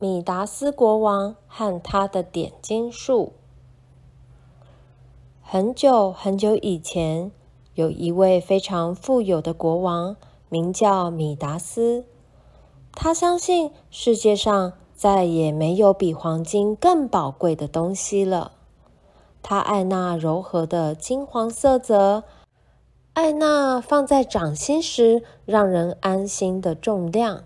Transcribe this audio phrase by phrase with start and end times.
[0.00, 3.32] 米达斯国王和他的点金术。
[5.42, 7.32] 很久很久以前，
[7.74, 10.14] 有一位非常富有的国王，
[10.48, 12.04] 名叫米达斯。
[12.92, 18.52] 他相信世界上再也没有比黄金更宝贵的东西了。
[19.42, 22.22] 他爱那柔和的金黄色泽，
[23.14, 27.42] 爱那放在掌心时让人安心的重量。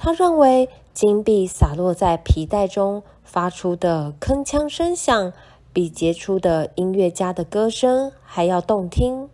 [0.00, 5.32] 他认为金币洒落在皮带中发出的铿锵声响，
[5.72, 9.28] 比杰出的音乐家的歌声还要动听。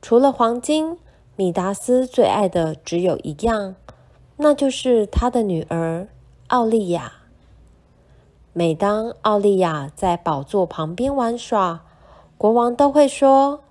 [0.00, 0.98] 除了黄金，
[1.34, 3.74] 米达斯最爱的只有一样，
[4.36, 6.06] 那就是他的女儿
[6.46, 7.14] 奥利亚。
[8.52, 11.84] 每当奥利亚在宝座旁边玩耍，
[12.38, 13.64] 国王都会说：“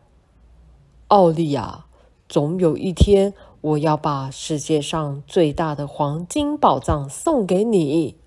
[1.07, 1.85] 奥利亚，
[2.27, 3.34] 总有一天。”
[3.64, 8.18] 我要把世界上最大的黄金宝藏送给你。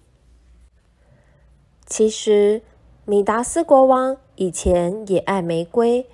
[1.84, 2.62] 其实，
[3.04, 6.06] 米达斯国王以前也爱玫瑰，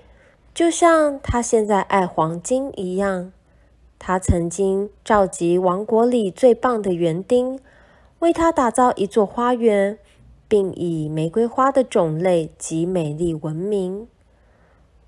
[0.52, 3.32] 就像他现在爱黄金一样。
[3.96, 7.60] 他曾经召集王国里最棒的园丁，
[8.18, 9.96] 为他打造一座花园，
[10.48, 14.08] 并以玫瑰花的种类及美丽闻名。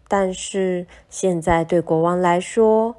[0.06, 2.94] 但是，现在对国王来说，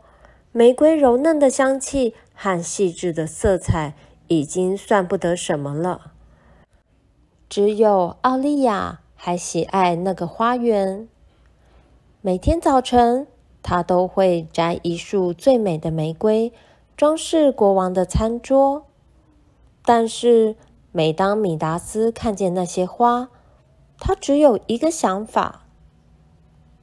[0.57, 3.93] 玫瑰柔嫩的香气和细致的色彩
[4.29, 6.13] 已经算不得什么了。
[7.49, 11.09] 只有奥利亚还喜爱那个花园。
[12.21, 13.27] 每天早晨，
[13.61, 16.53] 她都会摘一束最美的玫瑰，
[16.95, 18.85] 装饰国王的餐桌。
[19.83, 20.55] 但是，
[20.93, 23.27] 每当米达斯看见那些花，
[23.99, 25.65] 他只有一个想法：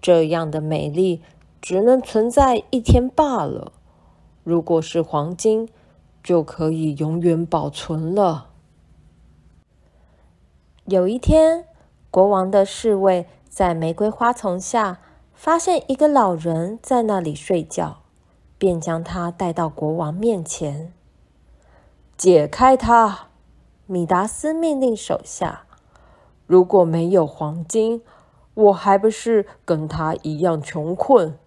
[0.02, 1.22] 这样的美丽。
[1.62, 3.72] 只能存在一天罢了。
[4.42, 5.68] 如果是黄金，
[6.22, 8.48] 就可以永远保存了。
[10.86, 11.64] 有一天，
[12.10, 14.98] 国王的侍卫在玫瑰花丛下
[15.32, 17.98] 发现一个老人在那里睡觉，
[18.58, 20.92] 便将他带到国王面前。
[22.16, 23.28] 解开他！
[23.86, 25.66] 米达斯命令手下。
[26.46, 28.02] 如果没有黄金，
[28.54, 31.38] 我还不是跟他一样穷困。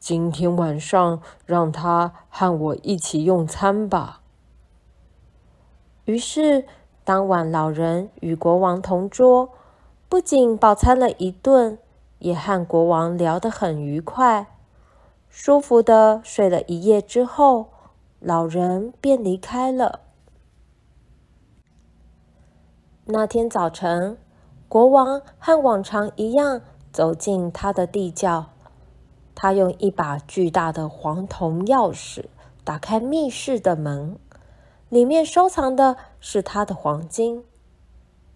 [0.00, 4.22] 今天晚上，让他和我一起用餐吧。
[6.06, 6.64] 于是，
[7.04, 9.50] 当晚老人与国王同桌，
[10.08, 11.78] 不仅饱餐了一顿，
[12.18, 14.46] 也和国王聊得很愉快。
[15.28, 17.68] 舒服的睡了一夜之后，
[18.18, 20.00] 老人便离开了。
[23.04, 24.16] 那天早晨，
[24.66, 28.46] 国王和往常一样走进他的地窖。
[29.42, 32.26] 他用一把巨大的黄铜钥匙
[32.62, 34.18] 打开密室的门，
[34.90, 37.42] 里面收藏的是他的黄金。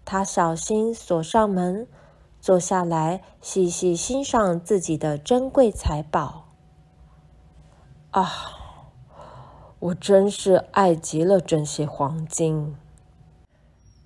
[0.03, 1.87] 他小心锁上门，
[2.41, 6.47] 坐下来细细欣赏自己的珍贵财宝。
[8.09, 8.27] 啊，
[9.77, 12.75] 我真是爱极了这些黄金！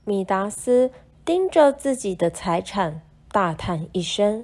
[0.03, 0.91] 米达斯
[1.23, 4.43] 盯着自己的财产，大叹一声。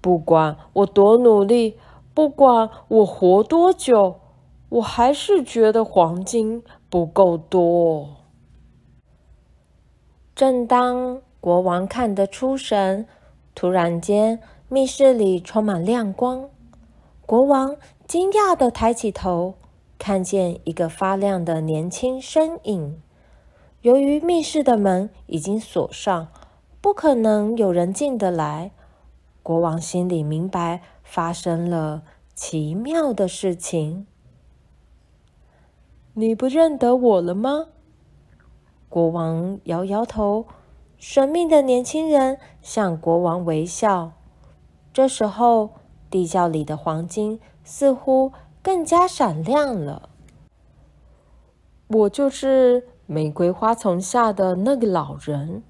[0.00, 1.78] 不管我多努力，
[2.14, 4.16] 不管我活多久，
[4.68, 8.08] 我还是觉得黄金不够多。
[10.34, 13.06] 正当国王看得出神，
[13.54, 16.48] 突然间密室里充满亮光。
[17.24, 19.54] 国王惊讶地抬起头，
[19.98, 23.00] 看见一个发亮的年轻身影。
[23.80, 26.28] 由于密室的门已经锁上，
[26.80, 28.72] 不可能有人进得来。
[29.46, 32.02] 国王心里明白，发生了
[32.34, 34.04] 奇妙的事情。
[36.14, 37.66] 你不认得我了吗？
[38.88, 40.46] 国王摇摇头。
[40.98, 44.14] 神秘的年轻人向国王微笑。
[44.92, 45.70] 这时候，
[46.10, 50.08] 地窖里的黄金似乎更加闪亮了。
[51.86, 55.62] 我就是玫瑰花丛下的那个老人。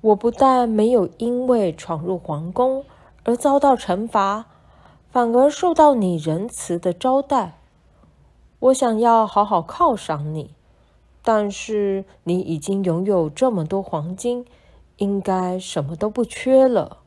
[0.00, 2.84] 我不但没有因为闯入皇宫，
[3.26, 4.46] 而遭到惩罚，
[5.10, 7.58] 反而受到你仁慈的招待。
[8.60, 10.54] 我想要好好犒赏你，
[11.22, 14.46] 但是你已经拥有这么多黄金，
[14.98, 16.98] 应该什么都不缺了。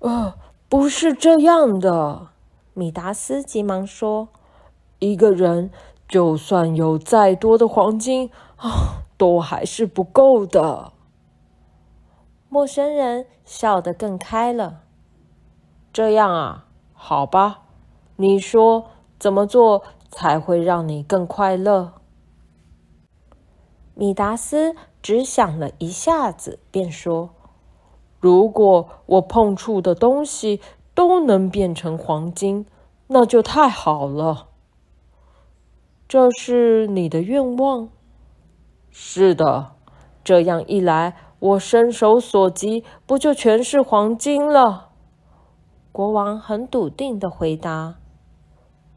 [0.00, 0.34] 呃，
[0.68, 2.26] 不是这样的，
[2.74, 4.26] 米达斯急忙说
[4.98, 5.70] ：“一个人
[6.08, 10.92] 就算有再多的黄金啊，都还是不够的。”
[12.56, 14.80] 陌生人笑得更开了。
[15.92, 16.64] 这样啊，
[16.94, 17.64] 好吧，
[18.16, 18.86] 你说
[19.18, 21.92] 怎么做才会让你更快乐？
[23.94, 27.28] 米达斯只想了一下子，便说
[28.20, 30.62] ：“如果我碰触的东西
[30.94, 32.64] 都能变成黄金，
[33.08, 34.48] 那就太好了。”
[36.08, 37.90] 这是你的愿望？
[38.90, 39.72] 是的，
[40.24, 41.14] 这样一来，
[41.46, 44.90] 我伸手所及，不就全是黄金了？
[45.92, 47.96] 国王很笃定的回答：“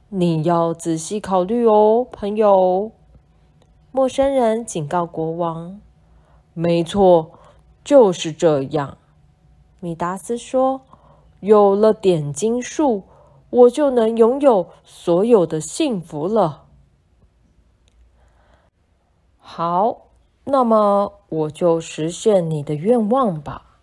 [0.10, 2.92] 你要仔细考虑哦，朋友。”
[3.92, 5.80] 陌生人警告国王
[6.54, 7.31] ：“没错，
[7.84, 8.98] 就是这样。”
[9.80, 10.81] 米达斯说
[11.42, 13.04] ：“有了点金术，
[13.50, 16.66] 我就能拥有所有的幸福了。”
[19.40, 20.08] 好，
[20.50, 23.78] 那么我就实现你的愿望吧。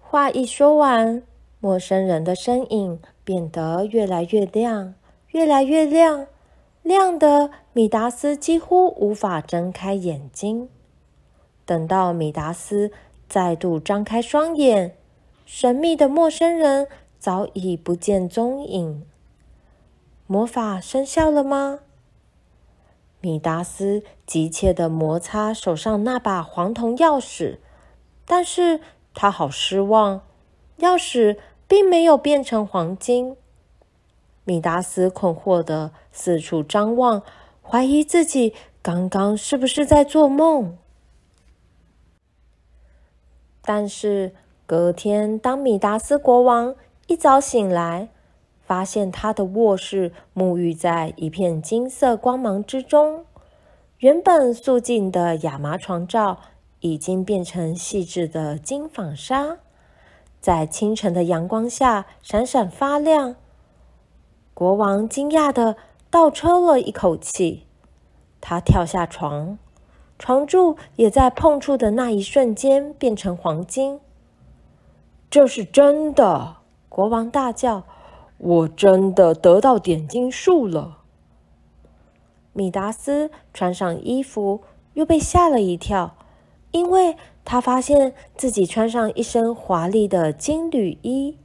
[0.00, 1.22] 话一说完，
[1.60, 4.94] 陌生人的身影变得越来越亮，
[5.28, 6.26] 越来越亮，
[6.82, 10.68] 亮的米达斯几乎无法睁开眼睛。
[11.64, 12.90] 等到米达斯
[13.28, 14.96] 再度张开双眼，
[15.46, 16.88] 神秘的陌生人
[17.20, 19.06] 早已不见踪影。
[20.26, 21.80] 魔法生效了吗？
[23.20, 27.58] 米达斯急切地摩擦手上那把黄铜钥匙，
[28.24, 28.80] 但是
[29.14, 30.22] 他好失望，
[30.78, 31.38] 钥匙
[31.68, 33.36] 并没有变成黄金。
[34.44, 37.22] 米达斯困惑地四处张望，
[37.62, 40.78] 怀疑自己刚刚是不是在做梦。
[43.62, 44.34] 但是
[44.66, 46.74] 隔天，当米达斯国王
[47.06, 48.08] 一早醒来，
[48.70, 53.24] 发现他的卧室沐浴在一片金色光芒之中，
[53.98, 56.38] 原本素净的亚麻床罩
[56.78, 59.56] 已经变成细致的金纺纱，
[60.40, 63.34] 在清晨的阳光下闪闪发亮。
[64.54, 65.74] 国王惊讶的
[66.08, 67.66] 倒抽了一口气，
[68.40, 69.58] 他跳下床，
[70.16, 73.98] 床柱也在碰触的那一瞬间变成黄金。
[75.28, 76.58] 这是真的！
[76.88, 77.82] 国王大叫。
[78.42, 81.02] 我真的得到点金术了。
[82.54, 84.62] 米达斯穿上衣服，
[84.94, 86.16] 又被吓了一跳，
[86.70, 91.36] 因为他发现自己穿上一身华丽的金缕衣。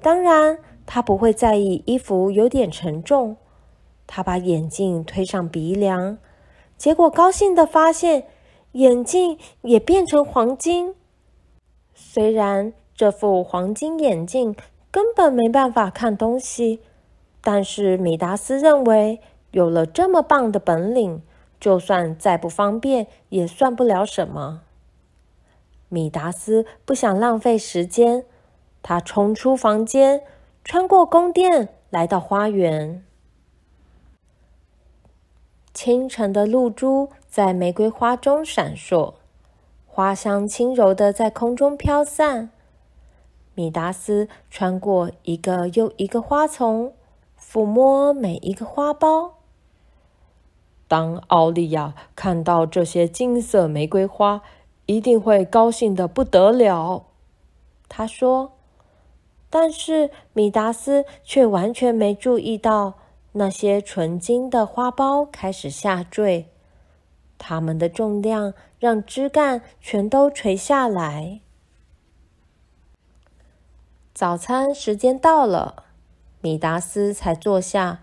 [0.00, 3.36] 当然，他不会在意衣服有点沉重。
[4.06, 6.18] 他把眼镜推上鼻梁，
[6.76, 8.28] 结果高兴地发现
[8.72, 10.94] 眼镜也变成黄金。
[11.92, 14.54] 虽然这副黄金眼镜，
[14.96, 16.80] 根本没办法看东西，
[17.42, 19.20] 但是米达斯认为
[19.50, 21.20] 有了这么棒的本领，
[21.60, 24.62] 就算再不方便也算不了什么。
[25.90, 28.24] 米达斯不想浪费时间，
[28.82, 30.22] 他冲出房间，
[30.64, 33.04] 穿过宫殿，来到花园。
[35.74, 39.12] 清晨的露珠在玫瑰花中闪烁，
[39.84, 42.48] 花香轻柔的在空中飘散。
[43.56, 46.92] 米达斯穿过一个又一个花丛，
[47.36, 49.32] 抚摸每一个花苞。
[50.86, 54.42] 当奥利亚看到这些金色玫瑰花，
[54.86, 57.06] 一定会高兴得不得了。
[57.88, 58.52] 他说。
[59.48, 62.94] 但是米达斯却完全没注意到，
[63.32, 66.48] 那些纯金的花苞开始下坠，
[67.38, 71.40] 它们的重量让枝干全都垂下来。
[74.16, 75.84] 早餐时间到了，
[76.40, 78.02] 米达斯才坐下，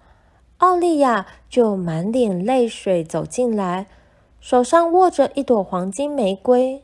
[0.60, 3.88] 奥利亚就满脸泪水走进来，
[4.40, 6.84] 手上握着一朵黄金玫瑰。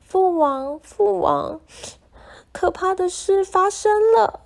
[0.00, 1.60] 父王，父王，
[2.50, 4.40] 可怕的事发生了！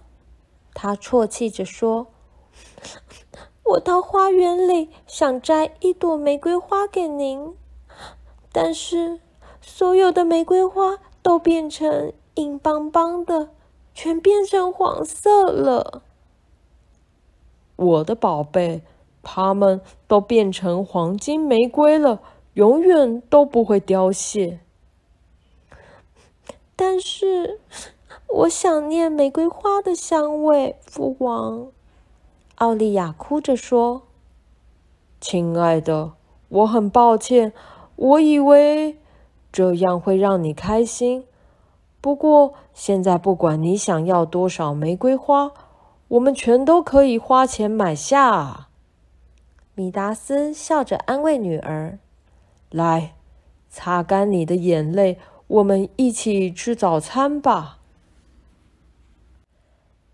[0.75, 2.09] 他啜泣着说
[3.65, 7.57] ：“我到花园里想摘一朵玫瑰花给您，
[8.53, 9.19] 但是
[9.63, 13.51] 所有的玫瑰花都变成……”硬邦邦的，
[13.95, 16.03] 全变成黄色了。
[17.77, 18.83] 我的宝贝，
[19.23, 22.21] 它们都变成黄金玫瑰了，
[22.55, 24.61] 永远都不会凋谢。
[26.77, 27.61] 但是，
[28.27, 31.69] 我想念玫瑰花的香味，父王。
[32.57, 34.03] 奥利亚哭着说
[35.21, 36.13] ：“亲爱的，
[36.49, 37.53] 我很抱歉，
[37.97, 38.99] 我以为
[39.51, 41.25] 这样会让你开心。”
[42.01, 45.53] 不过，现在不管你想要多少玫瑰花，
[46.09, 48.69] 我们全都可以花钱买下。
[49.75, 51.99] 米达斯笑着安慰女儿
[52.71, 53.15] ：“来，
[53.69, 57.79] 擦干你的眼泪，我们一起吃早餐吧。”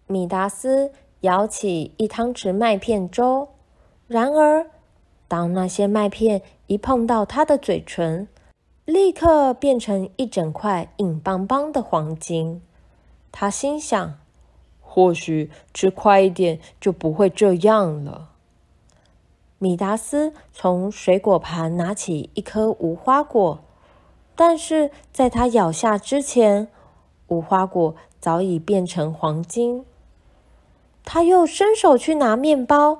[0.09, 3.49] 米达斯舀起一汤匙麦片粥，
[4.07, 4.71] 然而
[5.27, 8.29] 当那些麦片一碰到他的嘴唇，
[8.87, 12.63] 立刻变成一整块硬邦邦的黄金。
[13.33, 14.15] 他心想：
[14.81, 18.31] 或许吃快一点就不会这样了。
[19.59, 23.59] 米达斯从水果盘拿起一颗无花果，
[24.37, 26.69] 但是在他咬下之前，
[27.27, 29.85] 无花果早已变成黄金。
[31.05, 32.99] 他又伸手去拿面包，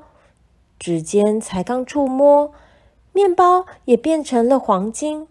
[0.81, 2.53] 指尖才刚触摸，
[3.13, 5.29] 面包也变成了黄金。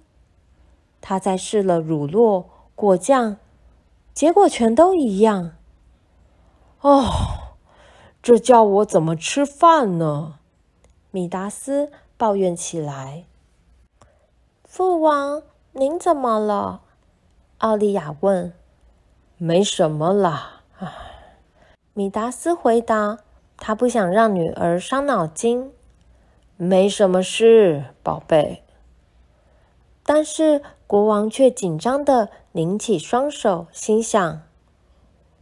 [1.07, 3.37] 他再试了乳酪、果酱。
[4.11, 5.51] 结果全都一样。
[6.81, 7.03] 哦，
[8.23, 10.39] 这叫我怎么吃饭呢？
[11.11, 13.25] 米达斯抱怨起来。
[14.63, 15.43] 父王，
[15.73, 16.81] 您怎么了？
[17.59, 18.51] 奥利亚问。
[19.37, 20.61] 没什么啦。
[20.79, 20.91] 唉，
[21.93, 23.19] 米达斯回答。
[23.57, 25.71] 他不想让女儿伤脑筋。
[26.57, 28.63] 没什么事，宝贝。
[30.03, 32.29] 但是国王却紧张地。
[32.55, 34.43] 拧起双手，心想：“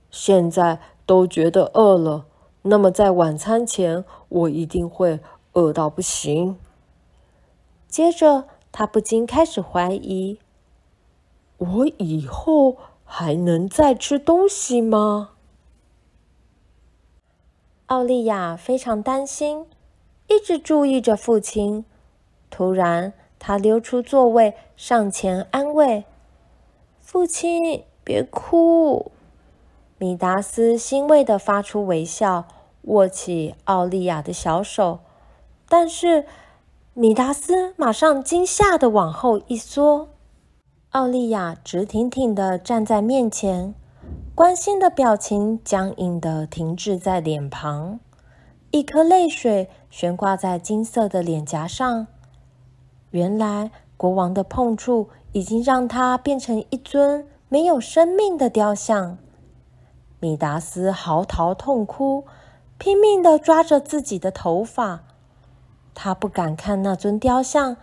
[0.10, 2.26] 现在都觉得饿了，
[2.64, 5.20] 那么在晚餐前，我一定会
[5.52, 6.58] 饿到不行。”
[7.88, 10.40] 接着，他不禁开始怀疑
[11.58, 15.34] ：“我以后还能再吃东西吗？”
[17.86, 19.68] 奥利亚非常担心，
[20.28, 21.86] 一直注意着父亲。
[22.50, 23.14] 突然，
[23.46, 26.06] 他溜出座位，上前安慰。
[27.02, 29.12] 父亲，别哭。
[29.98, 32.46] 米达斯欣慰地发出微笑，
[32.84, 35.00] 握起奥利亚的小手。
[35.68, 36.26] 但是，
[36.94, 40.08] 米达斯马上惊吓地往后一缩。
[40.92, 43.76] 奥利亚直挺挺地站在面前，
[44.34, 48.00] 关心的表情僵硬地停滞在脸庞，
[48.72, 52.08] 一颗泪水悬挂在金色的脸颊上。
[53.13, 55.10] 原来，国王的碰触。
[55.34, 59.17] 已经让他变成一尊没有生命的雕像。
[60.20, 62.25] 米达斯嚎啕痛哭，
[62.77, 65.05] 拼命地抓着自己的头发。
[65.96, 67.77] 他不敢看那尊雕像，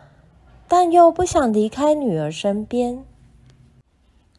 [0.68, 3.04] 但又不想离开女儿身边。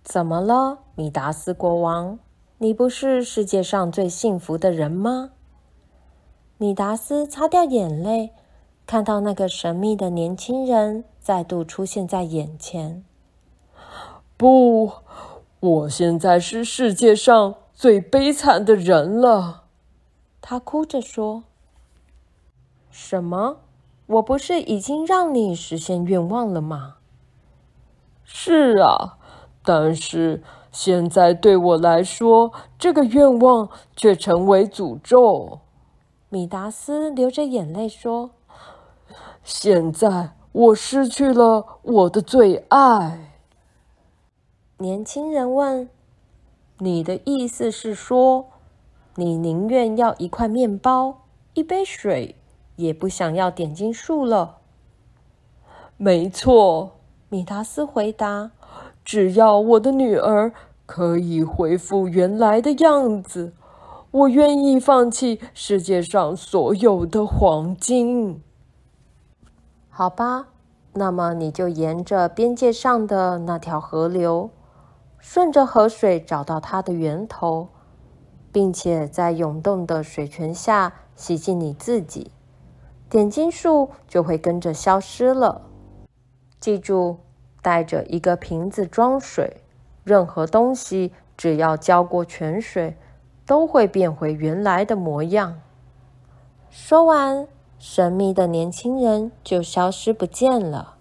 [0.02, 2.18] 怎么了，米达斯国王？
[2.60, 5.32] 你不是世界上最幸福的人吗？
[6.58, 8.32] 米达斯擦掉眼泪。
[8.92, 13.06] 看到那个神秘的年轻人再度出现在眼前。
[14.36, 14.92] 不，
[15.62, 19.64] 我现在是世界上最悲惨的人了。
[20.42, 21.46] 他哭着说
[22.92, 23.60] ：“什么？
[24.08, 26.96] 我不是已经让你实现愿望了吗？”
[28.26, 29.18] 是啊，
[29.64, 35.62] 但是现在对我来说，这个愿望却成为诅咒。
[36.28, 38.32] 米达斯流着眼泪说。
[39.44, 43.32] 现在我失去了我的最爱。
[44.78, 45.90] 年轻人问
[46.80, 48.48] ：“你的意思是说，
[49.16, 51.22] 你宁愿要一块面包、
[51.54, 52.36] 一杯水，
[52.76, 54.58] 也不想要点金术了
[55.98, 56.92] ？”“没错。”
[57.30, 58.52] 米达斯回答
[59.06, 60.52] ，“只要我的女儿
[60.86, 63.54] 可以恢复原来的样子，
[64.12, 68.44] 我愿意放弃世界上所有的黄金。”
[70.02, 70.48] 好吧，
[70.94, 74.50] 那么你就沿着边界上的那条河流，
[75.20, 77.70] 顺着河水找到它的源头，
[78.52, 82.32] 并且在涌动的水泉下洗净你自己，
[83.12, 85.62] 点金术就会跟着消失了。
[86.60, 87.20] 记住，
[87.62, 89.62] 带着一个瓶子装水，
[90.04, 92.98] 任何东西只要浇过泉水，
[93.46, 95.62] 都会变回原来的模样。
[96.72, 97.48] 说完。
[97.84, 100.98] 神秘的年轻人就消失不见了。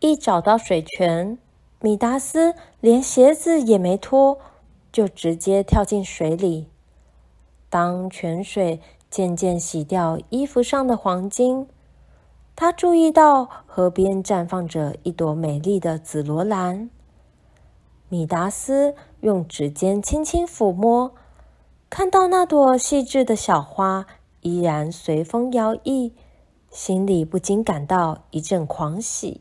[0.00, 1.38] 一找到水泉，
[1.80, 4.38] 米达斯连鞋子也没脱，
[4.92, 6.68] 就直接跳进水里。
[7.70, 11.66] 当泉水渐渐洗掉衣服上的黄金，
[12.54, 16.90] 他注意到河边绽放着一朵美丽的紫罗兰。
[18.10, 21.14] 米达斯用指尖轻轻抚摸。
[21.88, 24.06] 看到那朵细致的小花
[24.40, 26.12] 依然随风摇曳，
[26.70, 29.40] 心里不禁感到一阵狂喜。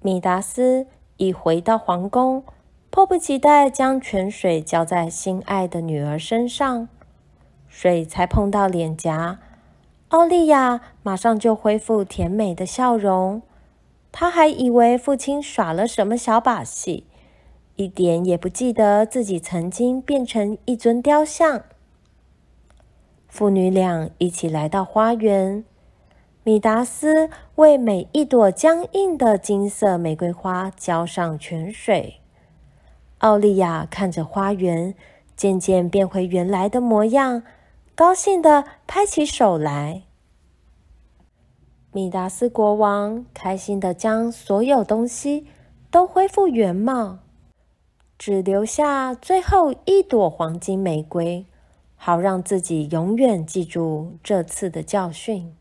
[0.00, 2.44] 米达斯一回到皇宫，
[2.90, 6.88] 迫不及待将泉水浇在心爱的女儿身上。
[7.68, 9.40] 水才碰到脸颊，
[10.08, 13.42] 奥利亚马上就恢复甜美的笑容。
[14.12, 17.04] 她还以为父亲耍了什么小把戏。
[17.76, 21.62] 一点也不记得自己曾经变成一尊雕像。
[23.28, 25.64] 父女俩一起来到花园。
[26.42, 32.20] 米达斯为每一朵僵硬的金色玫瑰花浇上泉水。
[33.18, 34.94] 奥利亚看着花园
[35.34, 37.42] 渐渐变回原来的模样，
[37.96, 40.04] 高兴地拍起手来。
[41.92, 45.46] 米达斯国王开心地将所有东西
[45.90, 47.18] 都恢复原貌，
[48.18, 51.44] 只留下最后一朵黄金玫瑰，
[51.96, 55.54] 好让自己永远记住这次的教训。